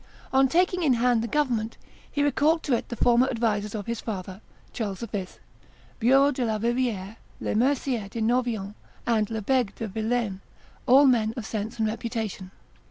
On 0.33 0.47
taking 0.47 0.81
in 0.81 0.93
hand 0.93 1.21
the 1.21 1.27
government, 1.27 1.77
he 2.11 2.23
recalled 2.23 2.63
to 2.63 2.73
it 2.75 2.89
the 2.89 2.95
former 2.95 3.27
advisers 3.27 3.75
of 3.75 3.85
his 3.85 4.01
father, 4.01 4.41
Charles 4.73 5.01
V., 5.01 5.27
Bureau 5.99 6.31
de 6.31 6.43
la 6.43 6.55
Riviere, 6.57 7.17
Le 7.39 7.53
Mercier 7.53 8.09
de 8.09 8.19
Noviant, 8.19 8.73
and 9.05 9.29
Le 9.29 9.43
Begue 9.43 9.75
de 9.75 9.87
Vilaine, 9.87 10.41
all 10.87 11.05
men 11.05 11.35
of 11.37 11.45
sense 11.45 11.77
and 11.77 11.85
reputation. 11.87 12.49